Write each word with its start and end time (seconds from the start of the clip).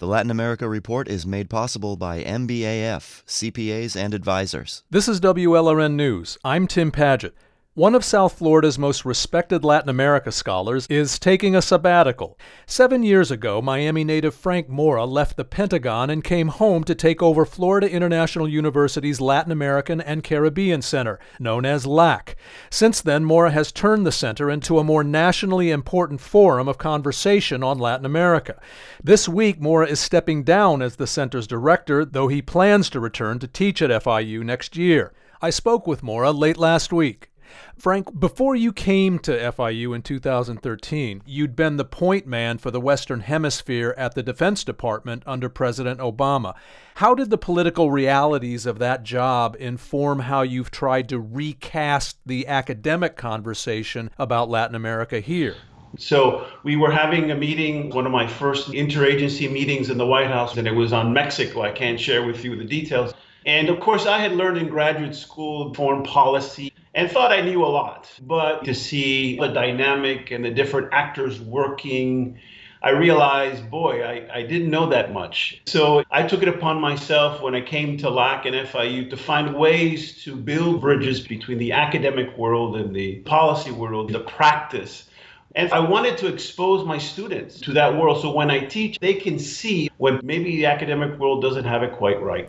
The 0.00 0.06
Latin 0.06 0.30
America 0.30 0.68
Report 0.68 1.08
is 1.08 1.26
made 1.26 1.50
possible 1.50 1.96
by 1.96 2.22
MBAF, 2.22 3.24
CPAs 3.26 3.96
and 3.96 4.14
advisors. 4.14 4.84
This 4.88 5.08
is 5.08 5.20
WLRN 5.20 5.94
News. 5.94 6.38
I'm 6.44 6.68
Tim 6.68 6.92
Padgett. 6.92 7.32
One 7.78 7.94
of 7.94 8.04
South 8.04 8.36
Florida's 8.36 8.76
most 8.76 9.04
respected 9.04 9.64
Latin 9.64 9.88
America 9.88 10.32
scholars 10.32 10.84
is 10.90 11.16
taking 11.16 11.54
a 11.54 11.62
sabbatical. 11.62 12.36
Seven 12.66 13.04
years 13.04 13.30
ago, 13.30 13.62
Miami 13.62 14.02
native 14.02 14.34
Frank 14.34 14.68
Mora 14.68 15.04
left 15.04 15.36
the 15.36 15.44
Pentagon 15.44 16.10
and 16.10 16.24
came 16.24 16.48
home 16.48 16.82
to 16.82 16.96
take 16.96 17.22
over 17.22 17.44
Florida 17.44 17.88
International 17.88 18.48
University's 18.48 19.20
Latin 19.20 19.52
American 19.52 20.00
and 20.00 20.24
Caribbean 20.24 20.82
Center, 20.82 21.20
known 21.38 21.64
as 21.64 21.86
LAC. 21.86 22.34
Since 22.68 23.00
then, 23.00 23.24
Mora 23.24 23.52
has 23.52 23.70
turned 23.70 24.04
the 24.04 24.10
center 24.10 24.50
into 24.50 24.80
a 24.80 24.84
more 24.84 25.04
nationally 25.04 25.70
important 25.70 26.20
forum 26.20 26.66
of 26.66 26.78
conversation 26.78 27.62
on 27.62 27.78
Latin 27.78 28.04
America. 28.04 28.60
This 29.04 29.28
week, 29.28 29.60
Mora 29.60 29.86
is 29.86 30.00
stepping 30.00 30.42
down 30.42 30.82
as 30.82 30.96
the 30.96 31.06
center's 31.06 31.46
director, 31.46 32.04
though 32.04 32.26
he 32.26 32.42
plans 32.42 32.90
to 32.90 32.98
return 32.98 33.38
to 33.38 33.46
teach 33.46 33.80
at 33.80 34.02
FIU 34.02 34.42
next 34.42 34.76
year. 34.76 35.12
I 35.40 35.50
spoke 35.50 35.86
with 35.86 36.02
Mora 36.02 36.32
late 36.32 36.56
last 36.56 36.92
week. 36.92 37.27
Frank, 37.76 38.18
before 38.18 38.56
you 38.56 38.72
came 38.72 39.18
to 39.20 39.52
FIU 39.52 39.94
in 39.94 40.02
2013, 40.02 41.22
you'd 41.24 41.54
been 41.54 41.76
the 41.76 41.84
point 41.84 42.26
man 42.26 42.58
for 42.58 42.70
the 42.70 42.80
Western 42.80 43.20
Hemisphere 43.20 43.94
at 43.96 44.14
the 44.14 44.22
Defense 44.22 44.64
Department 44.64 45.22
under 45.26 45.48
President 45.48 46.00
Obama. 46.00 46.54
How 46.96 47.14
did 47.14 47.30
the 47.30 47.38
political 47.38 47.90
realities 47.90 48.66
of 48.66 48.78
that 48.80 49.04
job 49.04 49.56
inform 49.60 50.20
how 50.20 50.42
you've 50.42 50.70
tried 50.70 51.08
to 51.10 51.20
recast 51.20 52.18
the 52.26 52.48
academic 52.48 53.16
conversation 53.16 54.10
about 54.18 54.50
Latin 54.50 54.74
America 54.74 55.20
here? 55.20 55.54
So 55.96 56.46
we 56.64 56.76
were 56.76 56.90
having 56.90 57.30
a 57.30 57.34
meeting, 57.34 57.90
one 57.90 58.04
of 58.04 58.12
my 58.12 58.26
first 58.26 58.68
interagency 58.68 59.50
meetings 59.50 59.88
in 59.88 59.98
the 59.98 60.06
White 60.06 60.26
House, 60.26 60.56
and 60.56 60.68
it 60.68 60.74
was 60.74 60.92
on 60.92 61.12
Mexico. 61.12 61.62
I 61.62 61.70
can't 61.70 61.98
share 61.98 62.26
with 62.26 62.44
you 62.44 62.56
the 62.56 62.64
details. 62.64 63.14
And 63.46 63.70
of 63.70 63.80
course, 63.80 64.04
I 64.04 64.18
had 64.18 64.32
learned 64.32 64.58
in 64.58 64.68
graduate 64.68 65.14
school 65.14 65.72
foreign 65.72 66.02
policy 66.02 66.67
and 66.94 67.10
thought 67.10 67.32
I 67.32 67.40
knew 67.40 67.64
a 67.64 67.66
lot. 67.66 68.10
But 68.20 68.64
to 68.64 68.74
see 68.74 69.38
the 69.38 69.48
dynamic 69.48 70.30
and 70.30 70.44
the 70.44 70.50
different 70.50 70.88
actors 70.92 71.40
working, 71.40 72.38
I 72.82 72.90
realized, 72.90 73.70
boy, 73.70 74.02
I, 74.04 74.38
I 74.38 74.42
didn't 74.42 74.70
know 74.70 74.88
that 74.90 75.12
much. 75.12 75.62
So 75.66 76.04
I 76.10 76.22
took 76.22 76.42
it 76.42 76.48
upon 76.48 76.80
myself 76.80 77.42
when 77.42 77.54
I 77.54 77.60
came 77.60 77.96
to 77.98 78.10
LAC 78.10 78.46
and 78.46 78.54
FIU 78.54 79.10
to 79.10 79.16
find 79.16 79.54
ways 79.56 80.22
to 80.24 80.36
build 80.36 80.80
bridges 80.80 81.20
between 81.20 81.58
the 81.58 81.72
academic 81.72 82.36
world 82.38 82.76
and 82.76 82.94
the 82.94 83.16
policy 83.20 83.72
world, 83.72 84.12
the 84.12 84.20
practice. 84.20 85.08
And 85.56 85.72
I 85.72 85.80
wanted 85.80 86.18
to 86.18 86.28
expose 86.28 86.86
my 86.86 86.98
students 86.98 87.58
to 87.62 87.72
that 87.72 87.96
world 87.96 88.22
so 88.22 88.32
when 88.32 88.50
I 88.50 88.64
teach, 88.64 88.98
they 89.00 89.14
can 89.14 89.38
see 89.38 89.90
when 89.96 90.20
maybe 90.22 90.56
the 90.56 90.66
academic 90.66 91.18
world 91.18 91.42
doesn't 91.42 91.64
have 91.64 91.82
it 91.82 91.92
quite 91.92 92.22
right. 92.22 92.48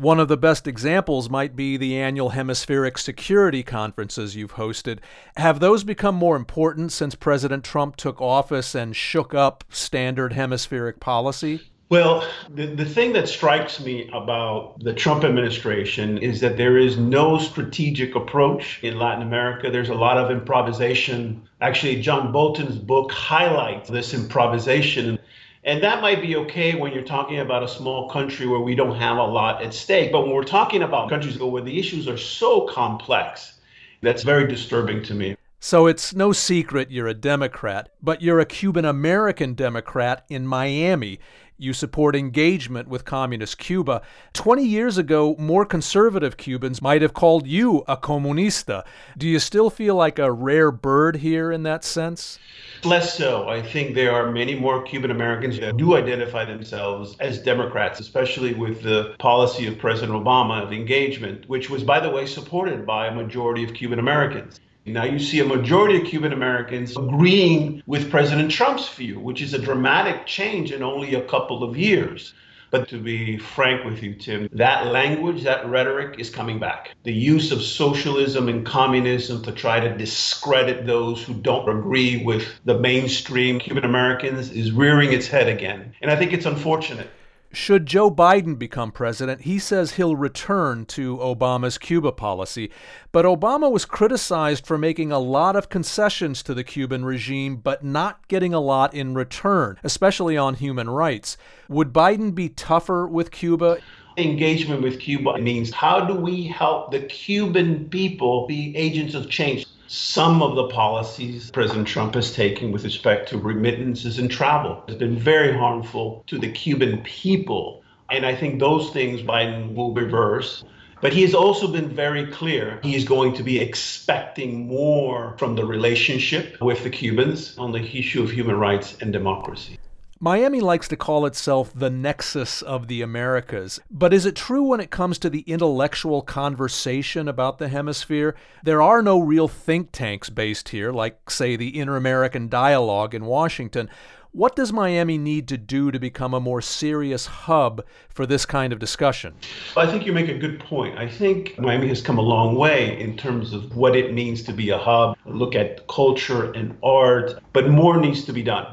One 0.00 0.18
of 0.18 0.28
the 0.28 0.38
best 0.38 0.66
examples 0.66 1.28
might 1.28 1.54
be 1.54 1.76
the 1.76 1.98
annual 1.98 2.30
hemispheric 2.30 2.96
security 2.96 3.62
conferences 3.62 4.34
you've 4.34 4.54
hosted. 4.54 5.00
Have 5.36 5.60
those 5.60 5.84
become 5.84 6.14
more 6.14 6.36
important 6.36 6.90
since 6.90 7.14
President 7.14 7.64
Trump 7.64 7.96
took 7.96 8.18
office 8.18 8.74
and 8.74 8.96
shook 8.96 9.34
up 9.34 9.62
standard 9.68 10.32
hemispheric 10.32 11.00
policy? 11.00 11.70
Well, 11.90 12.26
the, 12.48 12.66
the 12.66 12.84
thing 12.86 13.12
that 13.12 13.28
strikes 13.28 13.78
me 13.78 14.08
about 14.14 14.82
the 14.82 14.94
Trump 14.94 15.22
administration 15.22 16.16
is 16.16 16.40
that 16.40 16.56
there 16.56 16.78
is 16.78 16.96
no 16.96 17.36
strategic 17.36 18.14
approach 18.14 18.82
in 18.82 18.98
Latin 18.98 19.22
America. 19.22 19.70
There's 19.70 19.90
a 19.90 19.94
lot 19.94 20.16
of 20.16 20.30
improvisation. 20.30 21.46
Actually, 21.60 22.00
John 22.00 22.32
Bolton's 22.32 22.78
book 22.78 23.12
highlights 23.12 23.90
this 23.90 24.14
improvisation. 24.14 25.18
And 25.62 25.82
that 25.82 26.00
might 26.00 26.22
be 26.22 26.36
okay 26.36 26.74
when 26.74 26.92
you're 26.92 27.02
talking 27.02 27.40
about 27.40 27.62
a 27.62 27.68
small 27.68 28.08
country 28.08 28.46
where 28.46 28.60
we 28.60 28.74
don't 28.74 28.96
have 28.96 29.18
a 29.18 29.24
lot 29.24 29.62
at 29.62 29.74
stake. 29.74 30.10
But 30.10 30.22
when 30.22 30.30
we're 30.30 30.42
talking 30.42 30.82
about 30.82 31.10
countries 31.10 31.38
where 31.38 31.62
the 31.62 31.78
issues 31.78 32.08
are 32.08 32.16
so 32.16 32.62
complex, 32.62 33.60
that's 34.00 34.22
very 34.22 34.46
disturbing 34.46 35.02
to 35.04 35.14
me. 35.14 35.36
So 35.62 35.86
it's 35.86 36.14
no 36.14 36.32
secret 36.32 36.90
you're 36.90 37.06
a 37.06 37.12
Democrat, 37.12 37.90
but 38.02 38.22
you're 38.22 38.40
a 38.40 38.46
Cuban 38.46 38.86
American 38.86 39.52
Democrat 39.52 40.24
in 40.30 40.46
Miami. 40.46 41.20
You 41.58 41.74
support 41.74 42.16
engagement 42.16 42.88
with 42.88 43.04
Communist 43.04 43.58
Cuba. 43.58 44.00
20 44.32 44.64
years 44.64 44.96
ago, 44.96 45.36
more 45.38 45.66
conservative 45.66 46.38
Cubans 46.38 46.80
might 46.80 47.02
have 47.02 47.12
called 47.12 47.46
you 47.46 47.84
a 47.86 47.98
comunista. 47.98 48.84
Do 49.18 49.28
you 49.28 49.38
still 49.38 49.68
feel 49.68 49.96
like 49.96 50.18
a 50.18 50.32
rare 50.32 50.70
bird 50.70 51.16
here 51.16 51.52
in 51.52 51.62
that 51.64 51.84
sense? 51.84 52.38
Less 52.82 53.12
so. 53.14 53.50
I 53.50 53.60
think 53.60 53.94
there 53.94 54.12
are 54.12 54.32
many 54.32 54.54
more 54.54 54.82
Cuban 54.82 55.10
Americans 55.10 55.60
that 55.60 55.76
do 55.76 55.94
identify 55.94 56.46
themselves 56.46 57.16
as 57.20 57.42
Democrats, 57.42 58.00
especially 58.00 58.54
with 58.54 58.82
the 58.82 59.14
policy 59.18 59.66
of 59.66 59.76
President 59.76 60.12
Obama 60.12 60.62
of 60.62 60.72
engagement, 60.72 61.46
which 61.50 61.68
was, 61.68 61.84
by 61.84 62.00
the 62.00 62.08
way, 62.08 62.24
supported 62.24 62.86
by 62.86 63.08
a 63.08 63.14
majority 63.14 63.62
of 63.62 63.74
Cuban 63.74 63.98
Americans. 63.98 64.58
Now 64.92 65.04
you 65.04 65.18
see 65.18 65.40
a 65.40 65.44
majority 65.44 66.00
of 66.00 66.06
Cuban 66.06 66.32
Americans 66.32 66.96
agreeing 66.96 67.82
with 67.86 68.10
President 68.10 68.50
Trump's 68.50 68.88
view, 68.88 69.20
which 69.20 69.40
is 69.40 69.54
a 69.54 69.58
dramatic 69.58 70.26
change 70.26 70.72
in 70.72 70.82
only 70.82 71.14
a 71.14 71.22
couple 71.22 71.62
of 71.62 71.76
years. 71.76 72.34
But 72.70 72.88
to 72.90 72.98
be 72.98 73.36
frank 73.36 73.84
with 73.84 74.00
you, 74.02 74.14
Tim, 74.14 74.48
that 74.52 74.86
language, 74.86 75.42
that 75.42 75.66
rhetoric 75.68 76.20
is 76.20 76.30
coming 76.30 76.60
back. 76.60 76.94
The 77.02 77.12
use 77.12 77.50
of 77.50 77.62
socialism 77.62 78.48
and 78.48 78.64
communism 78.64 79.42
to 79.42 79.52
try 79.52 79.80
to 79.80 79.96
discredit 79.96 80.86
those 80.86 81.22
who 81.22 81.34
don't 81.34 81.68
agree 81.68 82.24
with 82.24 82.46
the 82.64 82.78
mainstream 82.78 83.58
Cuban 83.58 83.84
Americans 83.84 84.52
is 84.52 84.70
rearing 84.70 85.12
its 85.12 85.26
head 85.26 85.48
again. 85.48 85.94
And 86.00 86.12
I 86.12 86.16
think 86.16 86.32
it's 86.32 86.46
unfortunate. 86.46 87.10
Should 87.52 87.86
Joe 87.86 88.12
Biden 88.12 88.56
become 88.56 88.92
president, 88.92 89.40
he 89.40 89.58
says 89.58 89.92
he'll 89.92 90.14
return 90.14 90.86
to 90.86 91.16
Obama's 91.16 91.78
Cuba 91.78 92.12
policy. 92.12 92.70
But 93.10 93.24
Obama 93.24 93.68
was 93.72 93.84
criticized 93.84 94.64
for 94.64 94.78
making 94.78 95.10
a 95.10 95.18
lot 95.18 95.56
of 95.56 95.68
concessions 95.68 96.44
to 96.44 96.54
the 96.54 96.62
Cuban 96.62 97.04
regime, 97.04 97.56
but 97.56 97.82
not 97.82 98.28
getting 98.28 98.54
a 98.54 98.60
lot 98.60 98.94
in 98.94 99.14
return, 99.14 99.78
especially 99.82 100.36
on 100.36 100.54
human 100.54 100.88
rights. 100.88 101.36
Would 101.68 101.92
Biden 101.92 102.36
be 102.36 102.48
tougher 102.48 103.04
with 103.04 103.32
Cuba? 103.32 103.78
Engagement 104.16 104.82
with 104.82 105.00
Cuba 105.00 105.38
means 105.38 105.72
how 105.72 106.04
do 106.04 106.14
we 106.14 106.46
help 106.46 106.92
the 106.92 107.00
Cuban 107.00 107.88
people 107.88 108.46
be 108.46 108.76
agents 108.76 109.14
of 109.14 109.28
change? 109.28 109.66
Some 109.92 110.40
of 110.40 110.54
the 110.54 110.68
policies 110.68 111.50
President 111.50 111.88
Trump 111.88 112.14
has 112.14 112.32
taken 112.32 112.70
with 112.70 112.84
respect 112.84 113.28
to 113.28 113.36
remittances 113.36 114.20
and 114.20 114.30
travel 114.30 114.84
has 114.86 114.96
been 114.96 115.18
very 115.18 115.52
harmful 115.52 116.22
to 116.28 116.38
the 116.38 116.48
Cuban 116.48 117.02
people. 117.02 117.82
And 118.08 118.24
I 118.24 118.36
think 118.36 118.60
those 118.60 118.90
things 118.90 119.20
Biden 119.20 119.74
will 119.74 119.92
reverse. 119.92 120.62
But 121.00 121.12
he 121.12 121.22
has 121.22 121.34
also 121.34 121.66
been 121.66 121.88
very 121.88 122.30
clear 122.30 122.78
he 122.84 122.94
is 122.94 123.04
going 123.04 123.34
to 123.34 123.42
be 123.42 123.58
expecting 123.58 124.68
more 124.68 125.34
from 125.38 125.56
the 125.56 125.64
relationship 125.64 126.58
with 126.60 126.84
the 126.84 126.90
Cubans 126.90 127.58
on 127.58 127.72
the 127.72 127.80
issue 127.80 128.22
of 128.22 128.30
human 128.30 128.60
rights 128.60 128.96
and 129.00 129.12
democracy. 129.12 129.76
Miami 130.22 130.60
likes 130.60 130.86
to 130.86 130.98
call 130.98 131.24
itself 131.24 131.72
the 131.74 131.88
nexus 131.88 132.60
of 132.60 132.88
the 132.88 133.00
Americas, 133.00 133.80
but 133.90 134.12
is 134.12 134.26
it 134.26 134.36
true 134.36 134.62
when 134.64 134.78
it 134.78 134.90
comes 134.90 135.18
to 135.18 135.30
the 135.30 135.40
intellectual 135.46 136.20
conversation 136.20 137.26
about 137.26 137.56
the 137.56 137.68
hemisphere? 137.68 138.36
There 138.62 138.82
are 138.82 139.00
no 139.00 139.18
real 139.18 139.48
think 139.48 139.92
tanks 139.92 140.28
based 140.28 140.68
here, 140.68 140.92
like, 140.92 141.30
say, 141.30 141.56
the 141.56 141.80
Inter 141.80 141.96
American 141.96 142.50
Dialogue 142.50 143.14
in 143.14 143.24
Washington. 143.24 143.88
What 144.32 144.54
does 144.54 144.74
Miami 144.74 145.16
need 145.16 145.48
to 145.48 145.56
do 145.56 145.90
to 145.90 145.98
become 145.98 146.34
a 146.34 146.38
more 146.38 146.60
serious 146.60 147.24
hub 147.24 147.82
for 148.10 148.26
this 148.26 148.44
kind 148.44 148.74
of 148.74 148.78
discussion? 148.78 149.32
I 149.74 149.86
think 149.86 150.04
you 150.04 150.12
make 150.12 150.28
a 150.28 150.36
good 150.36 150.60
point. 150.60 150.98
I 150.98 151.08
think 151.08 151.58
Miami 151.58 151.88
has 151.88 152.02
come 152.02 152.18
a 152.18 152.22
long 152.22 152.56
way 152.56 153.00
in 153.00 153.16
terms 153.16 153.54
of 153.54 153.74
what 153.74 153.96
it 153.96 154.12
means 154.12 154.42
to 154.42 154.52
be 154.52 154.68
a 154.68 154.76
hub, 154.76 155.16
look 155.24 155.54
at 155.54 155.88
culture 155.88 156.52
and 156.52 156.76
art, 156.82 157.42
but 157.54 157.70
more 157.70 157.96
needs 157.98 158.22
to 158.24 158.34
be 158.34 158.42
done. 158.42 158.66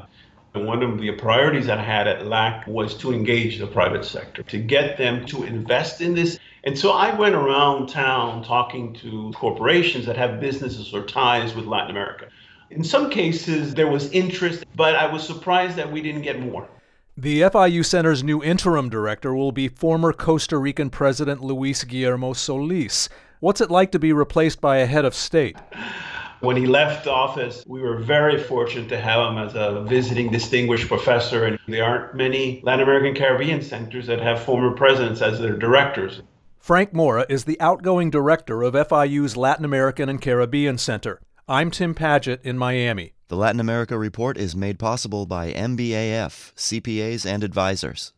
One 0.58 0.82
of 0.82 1.00
the 1.00 1.12
priorities 1.12 1.66
that 1.66 1.78
I 1.78 1.82
had 1.82 2.06
at 2.06 2.26
LAC 2.26 2.66
was 2.66 2.94
to 2.98 3.12
engage 3.12 3.58
the 3.58 3.66
private 3.66 4.04
sector, 4.04 4.42
to 4.42 4.58
get 4.58 4.98
them 4.98 5.24
to 5.26 5.44
invest 5.44 6.00
in 6.00 6.14
this. 6.14 6.38
And 6.64 6.78
so 6.78 6.92
I 6.92 7.14
went 7.14 7.34
around 7.34 7.88
town 7.88 8.42
talking 8.42 8.92
to 8.94 9.32
corporations 9.34 10.06
that 10.06 10.16
have 10.16 10.40
businesses 10.40 10.92
or 10.92 11.02
ties 11.02 11.54
with 11.54 11.66
Latin 11.66 11.90
America. 11.90 12.28
In 12.70 12.84
some 12.84 13.08
cases, 13.08 13.74
there 13.74 13.88
was 13.88 14.10
interest, 14.12 14.64
but 14.76 14.94
I 14.94 15.10
was 15.10 15.26
surprised 15.26 15.76
that 15.76 15.90
we 15.90 16.02
didn't 16.02 16.22
get 16.22 16.38
more. 16.40 16.68
The 17.16 17.40
FIU 17.40 17.84
Center's 17.84 18.22
new 18.22 18.42
interim 18.42 18.88
director 18.90 19.34
will 19.34 19.52
be 19.52 19.68
former 19.68 20.12
Costa 20.12 20.58
Rican 20.58 20.90
President 20.90 21.42
Luis 21.42 21.82
Guillermo 21.82 22.32
Solis. 22.32 23.08
What's 23.40 23.60
it 23.60 23.70
like 23.70 23.90
to 23.92 23.98
be 23.98 24.12
replaced 24.12 24.60
by 24.60 24.78
a 24.78 24.86
head 24.86 25.04
of 25.04 25.14
state? 25.14 25.56
When 26.40 26.56
he 26.56 26.66
left 26.66 27.08
office, 27.08 27.64
we 27.66 27.80
were 27.80 27.96
very 27.98 28.40
fortunate 28.40 28.88
to 28.90 29.00
have 29.00 29.32
him 29.32 29.38
as 29.38 29.56
a 29.56 29.84
visiting 29.88 30.30
distinguished 30.30 30.86
professor. 30.86 31.44
And 31.44 31.58
there 31.66 31.84
aren't 31.84 32.14
many 32.14 32.60
Latin 32.62 32.84
American 32.84 33.14
Caribbean 33.14 33.60
centers 33.60 34.06
that 34.06 34.20
have 34.20 34.40
former 34.42 34.70
presidents 34.70 35.20
as 35.20 35.40
their 35.40 35.56
directors. 35.56 36.22
Frank 36.58 36.92
Mora 36.92 37.26
is 37.28 37.44
the 37.44 37.60
outgoing 37.60 38.10
director 38.10 38.62
of 38.62 38.74
FIU's 38.74 39.36
Latin 39.36 39.64
American 39.64 40.08
and 40.08 40.20
Caribbean 40.20 40.78
Center. 40.78 41.20
I'm 41.48 41.72
Tim 41.72 41.94
Padgett 41.94 42.42
in 42.42 42.56
Miami. 42.56 43.14
The 43.28 43.36
Latin 43.36 43.58
America 43.58 43.98
Report 43.98 44.38
is 44.38 44.54
made 44.54 44.78
possible 44.78 45.26
by 45.26 45.52
MBAF, 45.52 46.54
CPAs 46.54 47.26
and 47.26 47.42
advisors. 47.42 48.12